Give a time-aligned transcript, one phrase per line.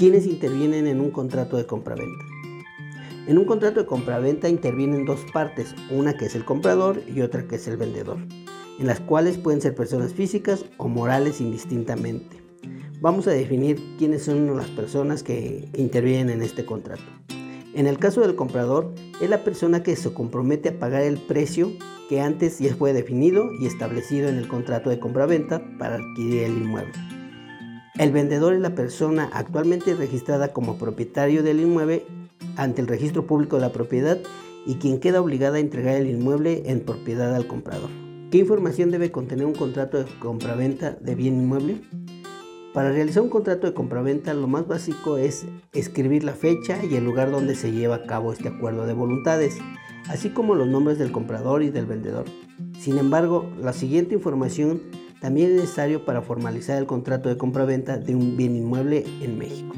[0.00, 2.24] ¿Quiénes intervienen en un contrato de compraventa?
[3.26, 7.46] En un contrato de compraventa intervienen dos partes, una que es el comprador y otra
[7.46, 8.16] que es el vendedor,
[8.78, 12.42] en las cuales pueden ser personas físicas o morales indistintamente.
[13.02, 17.02] Vamos a definir quiénes son las personas que intervienen en este contrato.
[17.74, 21.72] En el caso del comprador, es la persona que se compromete a pagar el precio
[22.08, 26.56] que antes ya fue definido y establecido en el contrato de compraventa para adquirir el
[26.56, 27.19] inmueble.
[28.00, 32.06] El vendedor es la persona actualmente registrada como propietario del inmueble
[32.56, 34.16] ante el registro público de la propiedad
[34.64, 37.90] y quien queda obligada a entregar el inmueble en propiedad al comprador.
[38.30, 41.82] ¿Qué información debe contener un contrato de compraventa de bien inmueble?
[42.72, 47.04] Para realizar un contrato de compraventa lo más básico es escribir la fecha y el
[47.04, 49.58] lugar donde se lleva a cabo este acuerdo de voluntades,
[50.08, 52.24] así como los nombres del comprador y del vendedor.
[52.78, 54.80] Sin embargo, la siguiente información
[55.20, 59.74] también es necesario para formalizar el contrato de compraventa de un bien inmueble en México.